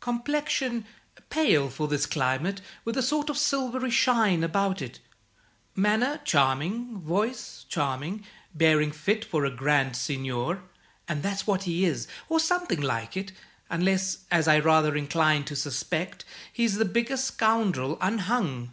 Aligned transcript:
Complexion, 0.00 0.84
pale 1.30 1.70
for 1.70 1.88
this 1.88 2.04
climate, 2.04 2.60
with 2.84 2.98
a 2.98 3.02
sort 3.02 3.30
of 3.30 3.38
silvery 3.38 3.88
shine 3.90 4.44
about 4.44 4.82
it. 4.82 5.00
Manner 5.74 6.20
charming, 6.26 7.00
voice 7.00 7.64
charming, 7.70 8.22
bearing 8.54 8.92
fit 8.92 9.24
for 9.24 9.46
a 9.46 9.50
grand 9.50 9.96
seigneur; 9.96 10.62
and 11.08 11.22
that's 11.22 11.46
what 11.46 11.62
he 11.62 11.86
is, 11.86 12.06
or 12.28 12.38
something 12.38 12.82
like 12.82 13.16
it, 13.16 13.32
unless, 13.70 14.26
as 14.30 14.46
I 14.46 14.58
rather 14.58 14.94
incline 14.94 15.44
to 15.46 15.56
suspect, 15.56 16.22
he's 16.52 16.74
the 16.74 16.84
biggest 16.84 17.24
scoundrel 17.24 17.96
unhung." 18.02 18.70